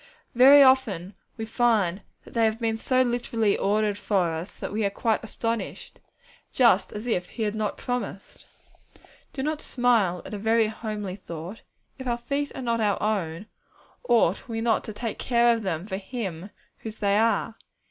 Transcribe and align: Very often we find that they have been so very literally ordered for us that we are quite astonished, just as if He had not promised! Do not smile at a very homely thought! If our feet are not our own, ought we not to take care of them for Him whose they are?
Very 0.33 0.63
often 0.63 1.13
we 1.37 1.45
find 1.45 2.01
that 2.25 2.33
they 2.33 2.43
have 2.45 2.59
been 2.59 2.75
so 2.75 3.03
very 3.03 3.05
literally 3.05 3.55
ordered 3.55 3.99
for 3.99 4.31
us 4.31 4.57
that 4.57 4.71
we 4.71 4.83
are 4.83 4.89
quite 4.89 5.23
astonished, 5.23 5.99
just 6.51 6.91
as 6.91 7.05
if 7.05 7.29
He 7.29 7.43
had 7.43 7.53
not 7.53 7.77
promised! 7.77 8.47
Do 9.31 9.43
not 9.43 9.61
smile 9.61 10.23
at 10.25 10.33
a 10.33 10.39
very 10.39 10.69
homely 10.69 11.17
thought! 11.17 11.61
If 11.99 12.07
our 12.07 12.17
feet 12.17 12.51
are 12.55 12.63
not 12.63 12.81
our 12.81 12.99
own, 12.99 13.45
ought 14.09 14.47
we 14.47 14.59
not 14.59 14.83
to 14.85 14.93
take 14.93 15.19
care 15.19 15.53
of 15.55 15.61
them 15.61 15.85
for 15.85 15.97
Him 15.97 16.49
whose 16.79 16.95
they 16.95 17.15
are? 17.19 17.53